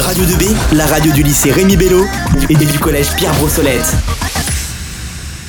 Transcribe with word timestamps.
Radio 0.00 0.24
2B, 0.24 0.76
la 0.76 0.86
radio 0.86 1.12
du 1.12 1.22
lycée 1.22 1.52
Rémi 1.52 1.76
Bello 1.76 2.04
et 2.48 2.54
du 2.54 2.78
collège 2.78 3.14
Pierre 3.16 3.34
Brossolette. 3.34 3.94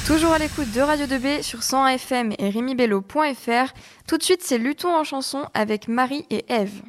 Toujours 0.06 0.34
à 0.34 0.40
l'écoute 0.40 0.70
de 0.72 0.82
Radio 0.82 1.06
2B 1.06 1.42
sur 1.42 1.64
100 1.64 1.88
FM 1.88 2.34
et 2.38 2.50
rémibello.fr. 2.50 3.74
Tout 4.08 4.18
de 4.18 4.24
suite, 4.24 4.42
c'est 4.44 4.58
Luton 4.58 4.94
en 4.94 5.06
chanson 5.06 5.46
avec 5.54 5.88
Marie 5.88 6.26
et 6.30 6.44
Eve. 6.50 6.82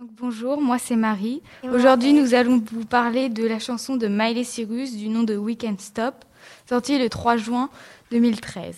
bonjour, 0.00 0.60
moi 0.60 0.78
c'est 0.78 0.96
Marie. 0.96 1.42
Aujourd'hui, 1.64 2.12
nous 2.12 2.32
allons 2.34 2.62
vous 2.72 2.84
parler 2.84 3.28
de 3.28 3.44
la 3.44 3.58
chanson 3.58 3.96
de 3.96 4.06
Miley 4.06 4.44
Cyrus 4.44 4.96
du 4.96 5.08
nom 5.08 5.24
de 5.24 5.36
Weekend 5.36 5.80
Stop, 5.80 6.24
sortie 6.68 6.98
le 6.98 7.08
3 7.08 7.38
juin 7.38 7.70
2013. 8.12 8.76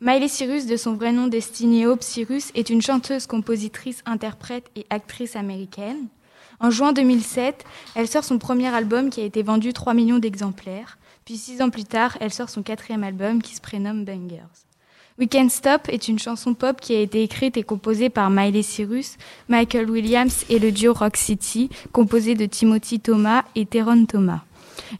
Miley 0.00 0.28
Cyrus, 0.28 0.66
de 0.66 0.76
son 0.76 0.94
vrai 0.94 1.10
nom 1.10 1.26
Destiny 1.26 1.84
Hope 1.84 2.02
Cyrus, 2.02 2.52
est 2.54 2.70
une 2.70 2.82
chanteuse, 2.82 3.26
compositrice, 3.26 4.02
interprète 4.06 4.70
et 4.76 4.86
actrice 4.88 5.34
américaine. 5.34 6.08
En 6.60 6.70
juin 6.70 6.92
2007, 6.92 7.64
elle 7.94 8.08
sort 8.08 8.24
son 8.24 8.38
premier 8.38 8.68
album 8.68 9.10
qui 9.10 9.20
a 9.20 9.24
été 9.24 9.42
vendu 9.42 9.72
3 9.72 9.94
millions 9.94 10.18
d'exemplaires. 10.18 10.98
Puis 11.24 11.36
six 11.36 11.62
ans 11.62 11.70
plus 11.70 11.84
tard, 11.84 12.16
elle 12.20 12.32
sort 12.32 12.50
son 12.50 12.62
quatrième 12.62 13.04
album 13.04 13.42
qui 13.42 13.54
se 13.54 13.60
prénomme 13.60 14.04
Bangers. 14.04 14.64
We 15.16 15.28
Can't 15.28 15.48
Stop 15.48 15.88
est 15.88 16.08
une 16.08 16.18
chanson 16.18 16.54
pop 16.54 16.80
qui 16.80 16.94
a 16.94 16.98
été 16.98 17.22
écrite 17.22 17.56
et 17.56 17.62
composée 17.62 18.10
par 18.10 18.30
Miley 18.30 18.62
Cyrus, 18.62 19.16
Michael 19.48 19.88
Williams 19.88 20.44
et 20.50 20.58
le 20.58 20.72
duo 20.72 20.92
Rock 20.92 21.16
City, 21.16 21.70
composé 21.92 22.34
de 22.34 22.46
Timothy 22.46 22.98
Thomas 22.98 23.44
et 23.54 23.64
Teron 23.64 24.06
Thomas. 24.06 24.40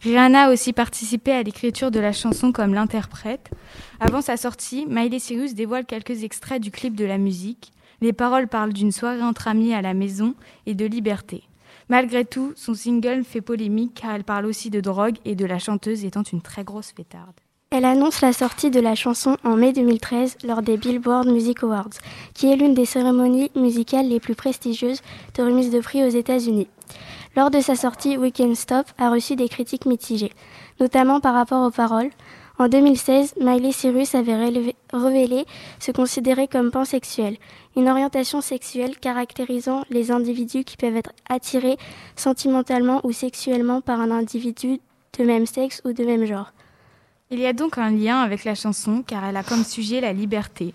Rihanna 0.03 0.45
a 0.45 0.51
aussi 0.53 0.71
participé 0.71 1.33
à 1.33 1.43
l'écriture 1.43 1.91
de 1.91 1.99
la 1.99 2.13
chanson 2.13 2.53
comme 2.53 2.73
l'interprète. 2.73 3.51
Avant 3.99 4.21
sa 4.21 4.37
sortie, 4.37 4.85
Miley 4.87 5.19
Cyrus 5.19 5.53
dévoile 5.53 5.85
quelques 5.85 6.23
extraits 6.23 6.61
du 6.61 6.71
clip 6.71 6.95
de 6.95 7.05
la 7.05 7.17
musique. 7.17 7.73
Les 8.01 8.13
paroles 8.13 8.47
parlent 8.47 8.73
d'une 8.73 8.91
soirée 8.91 9.21
entre 9.21 9.47
amis 9.47 9.73
à 9.73 9.81
la 9.81 9.93
maison 9.93 10.35
et 10.65 10.73
de 10.73 10.85
liberté. 10.85 11.43
Malgré 11.89 12.25
tout, 12.25 12.53
son 12.55 12.73
single 12.73 13.23
fait 13.23 13.41
polémique 13.41 13.93
car 14.01 14.15
elle 14.15 14.23
parle 14.23 14.45
aussi 14.45 14.69
de 14.69 14.81
drogue 14.81 15.17
et 15.23 15.35
de 15.35 15.45
la 15.45 15.59
chanteuse 15.59 16.03
étant 16.03 16.23
une 16.23 16.41
très 16.41 16.63
grosse 16.63 16.91
fêtarde. 16.91 17.35
Elle 17.71 17.85
annonce 17.85 18.21
la 18.21 18.31
sortie 18.31 18.71
de 18.71 18.79
la 18.79 18.95
chanson 18.95 19.37
en 19.43 19.55
mai 19.55 19.73
2013 19.73 20.37
lors 20.45 20.61
des 20.61 20.77
Billboard 20.77 21.27
Music 21.27 21.63
Awards, 21.63 21.89
qui 22.33 22.51
est 22.51 22.55
l'une 22.55 22.73
des 22.73 22.85
cérémonies 22.85 23.51
musicales 23.55 24.07
les 24.07 24.19
plus 24.19 24.35
prestigieuses 24.35 25.01
de 25.35 25.43
remise 25.43 25.71
de 25.71 25.79
prix 25.79 26.03
aux 26.03 26.09
États-Unis. 26.09 26.67
Lors 27.35 27.51
de 27.51 27.59
sa 27.59 27.75
sortie, 27.75 28.17
Weekend 28.17 28.55
Stop 28.55 28.85
a 28.97 29.09
reçu 29.09 29.35
des 29.35 29.49
critiques 29.49 29.85
mitigées, 29.85 30.31
notamment 30.79 31.19
par 31.19 31.33
rapport 31.33 31.67
aux 31.67 31.71
paroles. 31.71 32.11
En 32.57 32.69
2016, 32.69 33.35
Miley 33.41 33.73
Cyrus 33.73 34.15
avait 34.15 34.49
révélé 34.93 35.45
se 35.79 35.91
considérer 35.91 36.47
comme 36.47 36.71
pansexuel, 36.71 37.35
une 37.75 37.89
orientation 37.89 38.39
sexuelle 38.39 38.97
caractérisant 38.97 39.83
les 39.89 40.09
individus 40.09 40.63
qui 40.63 40.77
peuvent 40.77 40.95
être 40.95 41.11
attirés 41.27 41.75
sentimentalement 42.15 43.01
ou 43.03 43.11
sexuellement 43.11 43.81
par 43.81 43.99
un 43.99 44.09
individu 44.09 44.79
de 45.19 45.23
même 45.25 45.45
sexe 45.45 45.81
ou 45.83 45.91
de 45.91 46.05
même 46.05 46.23
genre. 46.23 46.53
Il 47.29 47.39
y 47.39 47.45
a 47.45 47.51
donc 47.51 47.77
un 47.77 47.89
lien 47.89 48.19
avec 48.19 48.45
la 48.45 48.55
chanson 48.55 49.03
car 49.05 49.25
elle 49.25 49.35
a 49.35 49.43
comme 49.43 49.65
sujet 49.65 49.99
la 49.99 50.13
liberté. 50.13 50.73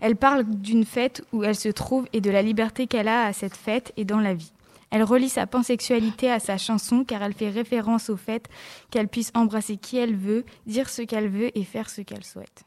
Elle 0.00 0.16
parle 0.16 0.44
d'une 0.44 0.84
fête 0.84 1.22
où 1.32 1.44
elle 1.44 1.54
se 1.54 1.68
trouve 1.68 2.08
et 2.12 2.20
de 2.20 2.30
la 2.30 2.42
liberté 2.42 2.88
qu'elle 2.88 3.06
a 3.06 3.26
à 3.26 3.32
cette 3.32 3.56
fête 3.56 3.92
et 3.96 4.04
dans 4.04 4.18
la 4.18 4.34
vie. 4.34 4.52
Elle 4.90 5.04
relie 5.04 5.28
sa 5.28 5.46
pansexualité 5.46 6.30
à 6.30 6.40
sa 6.40 6.58
chanson 6.58 7.04
car 7.04 7.22
elle 7.22 7.34
fait 7.34 7.50
référence 7.50 8.10
au 8.10 8.16
fait 8.16 8.48
qu'elle 8.90 9.08
puisse 9.08 9.30
embrasser 9.34 9.76
qui 9.76 9.98
elle 9.98 10.16
veut, 10.16 10.44
dire 10.66 10.88
ce 10.88 11.02
qu'elle 11.02 11.28
veut 11.28 11.56
et 11.56 11.64
faire 11.64 11.88
ce 11.88 12.00
qu'elle 12.00 12.24
souhaite. 12.24 12.64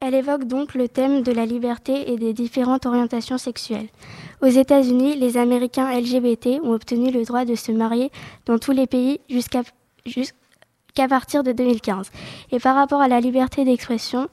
Elle 0.00 0.14
évoque 0.14 0.44
donc 0.44 0.74
le 0.74 0.88
thème 0.88 1.22
de 1.22 1.30
la 1.30 1.44
liberté 1.44 2.10
et 2.10 2.16
des 2.16 2.32
différentes 2.32 2.86
orientations 2.86 3.36
sexuelles. 3.36 3.88
Aux 4.40 4.46
États-Unis, 4.46 5.16
les 5.16 5.36
Américains 5.36 5.92
LGBT 5.92 6.60
ont 6.62 6.72
obtenu 6.72 7.10
le 7.10 7.22
droit 7.24 7.44
de 7.44 7.54
se 7.54 7.70
marier 7.70 8.10
dans 8.46 8.58
tous 8.58 8.72
les 8.72 8.86
pays 8.86 9.20
jusqu'à 9.28 9.62
qu'à 10.94 11.06
partir 11.06 11.42
de 11.44 11.52
2015. 11.52 12.10
Et 12.50 12.58
par 12.58 12.74
rapport 12.74 13.00
à 13.00 13.08
la 13.08 13.20
liberté 13.20 13.64
d'expression, 13.64 14.28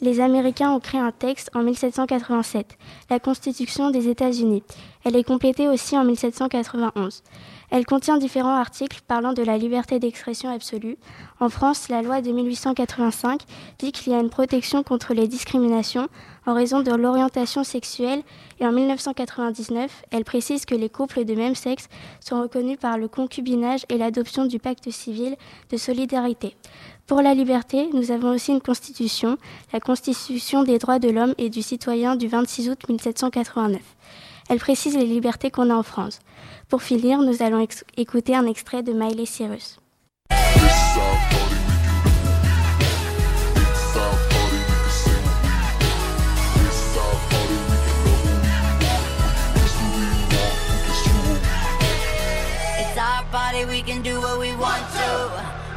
les 0.00 0.20
Américains 0.20 0.70
ont 0.70 0.80
créé 0.80 1.00
un 1.00 1.10
texte 1.10 1.50
en 1.54 1.62
1787, 1.62 2.78
la 3.10 3.18
Constitution 3.18 3.90
des 3.90 4.08
États-Unis. 4.08 4.62
Elle 5.04 5.16
est 5.16 5.24
complétée 5.24 5.68
aussi 5.68 5.96
en 5.96 6.04
1791. 6.04 7.22
Elle 7.70 7.84
contient 7.84 8.16
différents 8.16 8.56
articles 8.56 9.00
parlant 9.06 9.32
de 9.32 9.42
la 9.42 9.58
liberté 9.58 9.98
d'expression 9.98 10.50
absolue. 10.50 10.96
En 11.38 11.48
France, 11.48 11.88
la 11.88 12.00
loi 12.00 12.22
de 12.22 12.32
1885 12.32 13.42
dit 13.78 13.92
qu'il 13.92 14.12
y 14.12 14.16
a 14.16 14.20
une 14.20 14.30
protection 14.30 14.82
contre 14.82 15.12
les 15.12 15.28
discriminations 15.28 16.08
en 16.46 16.54
raison 16.54 16.80
de 16.80 16.92
l'orientation 16.92 17.64
sexuelle 17.64 18.22
et 18.58 18.66
en 18.66 18.72
1999, 18.72 20.04
elle 20.10 20.24
précise 20.24 20.64
que 20.64 20.74
les 20.74 20.88
couples 20.88 21.26
de 21.26 21.34
même 21.34 21.54
sexe 21.54 21.88
sont 22.20 22.40
reconnus 22.40 22.78
par 22.80 22.96
le 22.96 23.06
concubinage 23.06 23.84
et 23.90 23.98
l'adoption 23.98 24.46
du 24.46 24.58
pacte 24.58 24.90
civil 24.90 25.36
de 25.70 25.76
solidarité. 25.76 26.56
Pour 27.08 27.22
la 27.22 27.32
liberté, 27.32 27.88
nous 27.94 28.10
avons 28.10 28.34
aussi 28.34 28.52
une 28.52 28.60
constitution, 28.60 29.38
la 29.72 29.80
Constitution 29.80 30.62
des 30.62 30.78
droits 30.78 30.98
de 30.98 31.08
l'homme 31.08 31.32
et 31.38 31.48
du 31.48 31.62
citoyen 31.62 32.16
du 32.16 32.28
26 32.28 32.68
août 32.68 32.86
1789. 32.86 33.80
Elle 34.50 34.58
précise 34.58 34.94
les 34.94 35.06
libertés 35.06 35.50
qu'on 35.50 35.70
a 35.70 35.74
en 35.74 35.82
France. 35.82 36.20
Pour 36.68 36.82
finir, 36.82 37.22
nous 37.22 37.42
allons 37.42 37.66
écouter 37.96 38.36
un 38.36 38.44
extrait 38.44 38.82
de 38.82 38.92
Miley 38.92 39.24
Cyrus. 39.24 39.80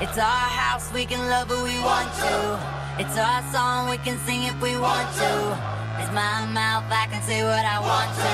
It's 0.01 0.17
our 0.17 0.23
house, 0.23 0.91
we 0.95 1.05
can 1.05 1.29
love 1.29 1.47
who 1.47 1.63
we 1.63 1.77
want 1.79 2.09
to. 2.17 2.57
It's 2.97 3.15
our 3.19 3.43
song, 3.53 3.87
we 3.91 3.97
can 3.97 4.17
sing 4.25 4.41
if 4.45 4.59
we 4.59 4.75
want 4.75 5.07
to. 5.17 5.55
It's 5.99 6.11
my 6.11 6.43
mouth, 6.51 6.85
I 6.89 7.05
can 7.05 7.21
say 7.21 7.43
what 7.43 7.63
I 7.63 7.79
want 7.79 8.09
to. 8.15 8.25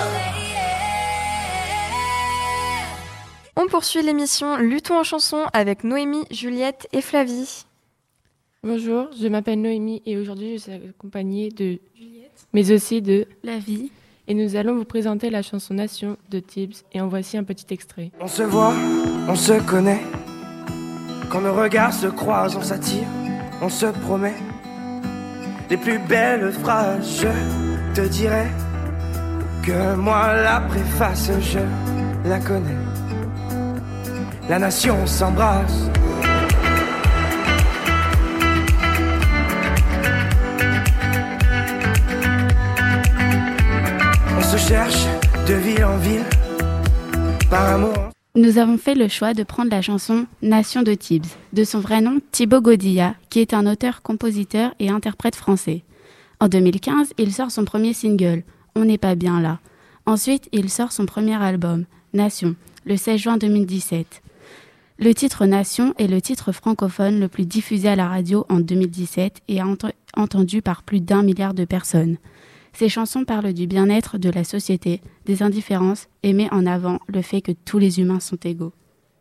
On 3.57 3.67
poursuit 3.67 4.01
l'émission 4.01 4.55
Luttons 4.55 4.99
en 4.99 5.03
chanson 5.03 5.47
avec 5.51 5.83
Noémie, 5.83 6.23
Juliette 6.31 6.87
et 6.93 7.01
Flavie. 7.01 7.65
Bonjour, 8.63 9.09
je 9.19 9.27
m'appelle 9.27 9.59
Noémie 9.61 10.01
et 10.05 10.15
aujourd'hui 10.15 10.53
je 10.53 10.63
suis 10.63 10.71
accompagnée 10.71 11.49
de 11.49 11.79
Juliette, 11.97 12.47
mais 12.53 12.71
aussi 12.71 13.01
de 13.01 13.27
Flavie. 13.43 13.91
Et 14.29 14.33
nous 14.33 14.55
allons 14.55 14.75
vous 14.75 14.85
présenter 14.85 15.29
la 15.29 15.41
chanson 15.41 15.73
Nation 15.73 16.15
de 16.29 16.39
Tibbs 16.39 16.85
et 16.93 17.01
en 17.01 17.09
voici 17.09 17.37
un 17.37 17.43
petit 17.43 17.65
extrait. 17.71 18.11
On 18.21 18.27
se 18.27 18.43
voit, 18.43 18.73
on 19.27 19.35
se 19.35 19.59
connaît. 19.69 19.99
Quand 21.29 21.41
nos 21.41 21.53
regards 21.53 21.93
se 21.93 22.07
croisent, 22.07 22.57
on 22.57 22.61
s'attire, 22.61 23.07
on 23.61 23.69
se 23.69 23.87
promet. 23.87 24.35
Les 25.69 25.77
plus 25.77 25.99
belles 25.99 26.51
phrases, 26.51 27.21
je 27.21 28.01
te 28.01 28.07
dirai 28.07 28.47
que 29.63 29.95
moi 29.95 30.33
la 30.35 30.61
préface, 30.61 31.31
je 31.41 31.59
la 32.29 32.39
connais 32.39 32.77
la 34.49 34.59
nation 34.59 35.05
s'embrasse. 35.05 35.89
On 44.37 44.41
se 44.41 44.57
cherche 44.57 45.05
de 45.47 45.53
ville 45.55 45.85
en 45.85 45.97
ville 45.97 46.25
par 47.49 47.73
amour. 47.73 48.16
Nous 48.37 48.59
avons 48.59 48.77
fait 48.77 48.93
le 48.93 49.07
choix 49.07 49.33
de 49.33 49.41
prendre 49.41 49.71
la 49.71 49.81
chanson 49.81 50.27
Nation 50.43 50.83
de 50.83 50.93
Tibbs, 50.93 51.25
de 51.53 51.63
son 51.63 51.79
vrai 51.79 52.01
nom 52.01 52.19
Thibaut 52.31 52.61
Godilla, 52.61 53.15
qui 53.31 53.39
est 53.39 53.51
un 53.51 53.65
auteur, 53.65 54.03
compositeur 54.03 54.75
et 54.77 54.91
interprète 54.91 55.35
français. 55.35 55.81
En 56.39 56.47
2015, 56.47 57.13
il 57.17 57.33
sort 57.33 57.49
son 57.49 57.65
premier 57.65 57.93
single, 57.93 58.43
On 58.75 58.85
n'est 58.85 58.99
pas 58.99 59.15
bien 59.15 59.41
là. 59.41 59.57
Ensuite, 60.05 60.49
il 60.51 60.69
sort 60.69 60.91
son 60.91 61.07
premier 61.07 61.33
album, 61.33 61.85
Nation, 62.13 62.55
le 62.85 62.95
16 62.95 63.19
juin 63.19 63.37
2017. 63.37 64.21
Le 64.99 65.15
titre 65.15 65.47
Nation 65.47 65.95
est 65.97 66.05
le 66.05 66.21
titre 66.21 66.51
francophone 66.51 67.19
le 67.19 67.29
plus 67.29 67.47
diffusé 67.47 67.89
à 67.89 67.95
la 67.95 68.07
radio 68.07 68.45
en 68.49 68.59
2017 68.59 69.41
et 69.47 69.61
entendu 70.15 70.61
par 70.61 70.83
plus 70.83 70.99
d'un 71.01 71.23
milliard 71.23 71.55
de 71.55 71.65
personnes. 71.65 72.17
Ces 72.77 72.89
chansons 72.89 73.25
parlent 73.25 73.53
du 73.53 73.65
bien-être 73.65 74.19
de 74.19 74.29
la 74.29 74.43
société, 74.43 75.01
des 75.25 75.41
indifférences 75.41 76.09
et 76.21 76.31
met 76.31 76.53
en 76.53 76.67
avant 76.67 76.99
le 77.07 77.23
fait 77.23 77.41
que 77.41 77.51
tous 77.51 77.79
les 77.79 77.99
humains 77.99 78.19
sont 78.19 78.37
égaux. 78.43 78.71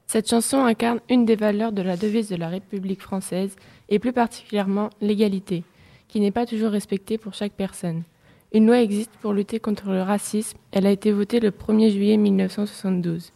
Cette 0.06 0.28
chanson 0.28 0.58
incarne 0.66 1.00
une 1.08 1.24
des 1.24 1.36
valeurs 1.36 1.72
de 1.72 1.80
la 1.80 1.96
devise 1.96 2.28
de 2.28 2.36
la 2.36 2.48
République 2.48 3.00
française 3.00 3.56
et 3.88 3.98
plus 3.98 4.12
particulièrement 4.12 4.90
l'égalité, 5.00 5.64
qui 6.06 6.20
n'est 6.20 6.32
pas 6.32 6.44
toujours 6.44 6.68
respectée 6.68 7.16
pour 7.16 7.32
chaque 7.32 7.54
personne. 7.54 8.02
Une 8.52 8.66
loi 8.66 8.82
existe 8.82 9.12
pour 9.22 9.32
lutter 9.32 9.58
contre 9.58 9.88
le 9.88 10.02
racisme, 10.02 10.58
elle 10.70 10.86
a 10.86 10.90
été 10.90 11.10
votée 11.10 11.40
le 11.40 11.50
1er 11.50 11.90
juillet 11.90 12.18
1972. 12.18 13.32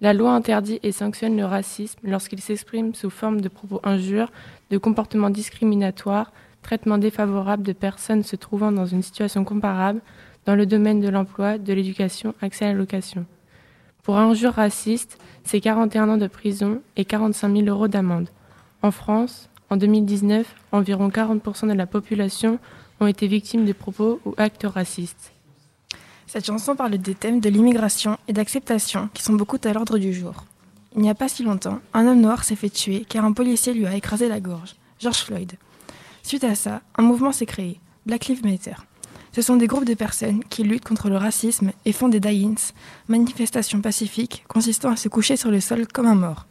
La 0.00 0.12
loi 0.12 0.30
interdit 0.30 0.78
et 0.84 0.92
sanctionne 0.92 1.36
le 1.36 1.44
racisme 1.44 1.98
lorsqu'il 2.04 2.40
s'exprime 2.40 2.94
sous 2.94 3.10
forme 3.10 3.40
de 3.40 3.48
propos 3.48 3.80
injures, 3.82 4.30
de 4.70 4.78
comportements 4.78 5.30
discriminatoires, 5.30 6.30
traitement 6.66 6.98
défavorable 6.98 7.62
de 7.62 7.72
personnes 7.72 8.24
se 8.24 8.34
trouvant 8.34 8.72
dans 8.72 8.86
une 8.86 9.02
situation 9.02 9.44
comparable 9.44 10.00
dans 10.46 10.56
le 10.56 10.66
domaine 10.66 11.00
de 11.00 11.08
l'emploi, 11.08 11.58
de 11.58 11.72
l'éducation, 11.72 12.34
accès 12.42 12.64
à 12.64 12.68
la 12.72 12.74
location. 12.74 13.24
Pour 14.02 14.18
injures 14.18 14.54
racistes, 14.54 15.16
c'est 15.44 15.60
41 15.60 16.08
ans 16.08 16.16
de 16.16 16.26
prison 16.26 16.82
et 16.96 17.04
45 17.04 17.54
000 17.56 17.68
euros 17.68 17.86
d'amende. 17.86 18.30
En 18.82 18.90
France, 18.90 19.48
en 19.70 19.76
2019, 19.76 20.44
environ 20.72 21.08
40% 21.08 21.68
de 21.68 21.72
la 21.72 21.86
population 21.86 22.58
ont 22.98 23.06
été 23.06 23.28
victimes 23.28 23.64
de 23.64 23.72
propos 23.72 24.20
ou 24.24 24.34
actes 24.36 24.66
racistes. 24.66 25.32
Cette 26.26 26.46
chanson 26.46 26.74
parle 26.74 26.98
des 26.98 27.14
thèmes 27.14 27.38
de 27.38 27.48
l'immigration 27.48 28.18
et 28.26 28.32
d'acceptation 28.32 29.08
qui 29.14 29.22
sont 29.22 29.34
beaucoup 29.34 29.58
à 29.62 29.72
l'ordre 29.72 29.98
du 29.98 30.12
jour. 30.12 30.44
Il 30.96 31.02
n'y 31.02 31.10
a 31.10 31.14
pas 31.14 31.28
si 31.28 31.44
longtemps, 31.44 31.78
un 31.94 32.08
homme 32.08 32.20
noir 32.20 32.42
s'est 32.42 32.56
fait 32.56 32.70
tuer 32.70 33.06
car 33.08 33.24
un 33.24 33.32
policier 33.32 33.72
lui 33.72 33.86
a 33.86 33.94
écrasé 33.94 34.28
la 34.28 34.40
gorge, 34.40 34.74
George 34.98 35.22
Floyd. 35.22 35.52
Suite 36.26 36.42
à 36.42 36.56
ça, 36.56 36.82
un 36.96 37.04
mouvement 37.04 37.30
s'est 37.30 37.46
créé, 37.46 37.78
Black 38.04 38.26
Lives 38.26 38.44
Matter. 38.44 38.74
Ce 39.30 39.42
sont 39.42 39.54
des 39.54 39.68
groupes 39.68 39.84
de 39.84 39.94
personnes 39.94 40.42
qui 40.42 40.64
luttent 40.64 40.84
contre 40.84 41.08
le 41.08 41.16
racisme 41.16 41.70
et 41.84 41.92
font 41.92 42.08
des 42.08 42.18
die-ins, 42.18 42.72
manifestations 43.06 43.80
pacifiques 43.80 44.44
consistant 44.48 44.90
à 44.90 44.96
se 44.96 45.08
coucher 45.08 45.36
sur 45.36 45.52
le 45.52 45.60
sol 45.60 45.86
comme 45.86 46.06
un 46.06 46.16
mort. 46.16 46.48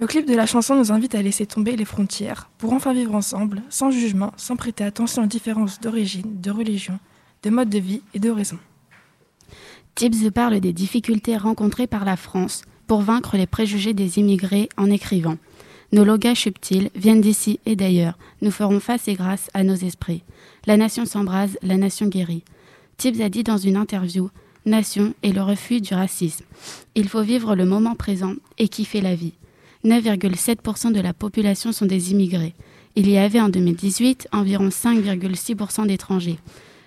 Le 0.00 0.06
clip 0.06 0.26
de 0.26 0.34
la 0.34 0.44
chanson 0.44 0.76
nous 0.76 0.92
invite 0.92 1.14
à 1.14 1.22
laisser 1.22 1.46
tomber 1.46 1.76
les 1.76 1.86
frontières 1.86 2.50
pour 2.58 2.74
enfin 2.74 2.92
vivre 2.92 3.14
ensemble, 3.14 3.62
sans 3.70 3.90
jugement, 3.90 4.34
sans 4.36 4.56
prêter 4.56 4.84
attention 4.84 5.22
aux 5.22 5.26
différences 5.26 5.80
d'origine, 5.80 6.38
de 6.38 6.50
religion, 6.50 6.98
de 7.42 7.48
mode 7.48 7.70
de 7.70 7.78
vie 7.78 8.02
et 8.12 8.18
de 8.18 8.28
raison. 8.28 8.58
Tibbs 9.94 10.30
parle 10.30 10.60
des 10.60 10.74
difficultés 10.74 11.38
rencontrées 11.38 11.86
par 11.86 12.04
la 12.04 12.18
France 12.18 12.64
pour 12.86 13.00
vaincre 13.00 13.38
les 13.38 13.46
préjugés 13.46 13.94
des 13.94 14.18
immigrés 14.18 14.68
en 14.76 14.90
écrivant 14.90 15.38
Nos 15.92 16.04
langages 16.04 16.42
subtils 16.42 16.90
viennent 16.94 17.20
d'ici 17.20 17.58
et 17.66 17.74
d'ailleurs. 17.74 18.16
Nous 18.42 18.50
ferons 18.50 18.78
face 18.78 19.08
et 19.08 19.14
grâce 19.14 19.50
à 19.54 19.64
nos 19.64 19.74
esprits. 19.74 20.22
La 20.66 20.76
nation 20.76 21.04
s'embrase, 21.04 21.58
la 21.62 21.76
nation 21.76 22.06
guérit. 22.06 22.44
Tibbs 22.96 23.20
a 23.20 23.28
dit 23.28 23.42
dans 23.42 23.56
une 23.56 23.76
interview 23.76 24.30
Nation 24.66 25.14
est 25.22 25.32
le 25.32 25.42
refus 25.42 25.80
du 25.80 25.94
racisme. 25.94 26.44
Il 26.94 27.08
faut 27.08 27.22
vivre 27.22 27.56
le 27.56 27.64
moment 27.64 27.94
présent 27.94 28.34
et 28.58 28.68
kiffer 28.68 29.00
la 29.00 29.14
vie. 29.14 29.32
9,7% 29.84 30.92
de 30.92 31.00
la 31.00 31.14
population 31.14 31.72
sont 31.72 31.86
des 31.86 32.12
immigrés. 32.12 32.54
Il 32.94 33.08
y 33.08 33.16
avait 33.16 33.40
en 33.40 33.48
2018 33.48 34.28
environ 34.32 34.68
5,6% 34.68 35.86
d'étrangers. 35.86 36.38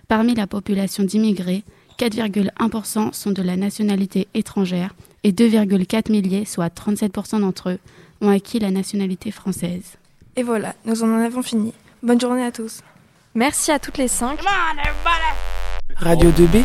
Parmi 0.08 0.36
la 0.36 0.46
population 0.48 1.04
d'immigrés, 1.04 1.64
4,1% 1.98 3.14
sont 3.14 3.32
de 3.32 3.42
la 3.42 3.56
nationalité 3.56 4.28
étrangère 4.34 4.94
et 5.24 5.32
2,4 5.32 6.12
milliers, 6.12 6.46
soit 6.46 6.74
37% 6.74 7.40
d'entre 7.40 7.70
eux, 7.72 7.80
ont 8.24 8.30
acquis 8.30 8.60
la 8.60 8.72
nationalité 8.72 9.30
française. 9.32 9.98
Et 10.36 10.44
voilà, 10.44 10.74
nous 10.86 11.04
en 11.04 11.20
avons 11.20 11.44
fini. 11.44 11.74
Bonne 12.02 12.20
journée 12.20 12.44
à 12.44 12.52
tous. 12.52 12.82
Merci 13.36 13.72
à 13.72 13.80
toutes 13.80 13.98
les 13.98 14.08
cinq. 14.08 14.40
Radio 15.98 16.32
2B 16.32 16.64